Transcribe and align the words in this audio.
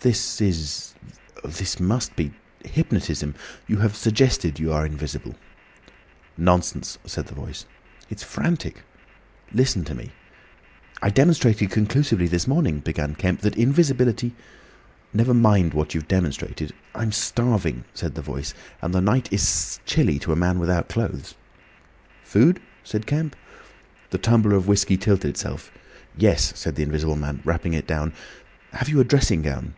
"This 0.00 0.40
is—this 0.40 1.80
must 1.80 2.14
be—hypnotism. 2.14 3.34
You 3.66 3.78
have 3.78 3.96
suggested 3.96 4.56
you 4.60 4.72
are 4.72 4.86
invisible." 4.86 5.34
"Nonsense," 6.38 6.96
said 7.04 7.26
the 7.26 7.34
Voice. 7.34 7.66
"It's 8.08 8.22
frantic." 8.22 8.84
"Listen 9.52 9.82
to 9.82 9.96
me." 9.96 10.12
"I 11.02 11.10
demonstrated 11.10 11.72
conclusively 11.72 12.28
this 12.28 12.46
morning," 12.46 12.78
began 12.78 13.16
Kemp, 13.16 13.40
"that 13.40 13.56
invisibility—" 13.56 14.36
"Never 15.12 15.34
mind 15.34 15.74
what 15.74 15.92
you've 15.92 16.06
demonstrated!—I'm 16.06 17.10
starving," 17.10 17.82
said 17.92 18.14
the 18.14 18.22
Voice, 18.22 18.54
"and 18.80 18.94
the 18.94 19.00
night 19.00 19.32
is 19.32 19.80
chilly 19.86 20.20
to 20.20 20.30
a 20.30 20.36
man 20.36 20.60
without 20.60 20.88
clothes." 20.88 21.34
"Food?" 22.22 22.60
said 22.84 23.06
Kemp. 23.06 23.34
The 24.10 24.18
tumbler 24.18 24.54
of 24.54 24.68
whiskey 24.68 24.96
tilted 24.98 25.30
itself. 25.30 25.72
"Yes," 26.16 26.52
said 26.54 26.76
the 26.76 26.84
Invisible 26.84 27.16
Man 27.16 27.40
rapping 27.44 27.74
it 27.74 27.88
down. 27.88 28.12
"Have 28.72 28.88
you 28.88 29.00
a 29.00 29.04
dressing 29.04 29.42
gown?" 29.42 29.74